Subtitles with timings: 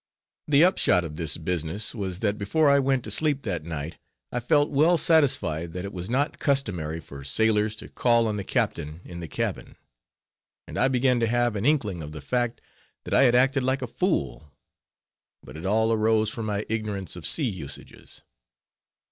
[0.47, 3.99] The upshot of this business was, that before I went to sleep that night,
[4.31, 8.43] I felt well satisfied that it was not customary for sailors to call on the
[8.43, 9.75] captain in the cabin;
[10.67, 12.61] and I began to have an inkling of the fact,
[13.03, 14.51] that I had acted like a fool;
[15.43, 18.23] but it all arose from my ignorance of sea usages.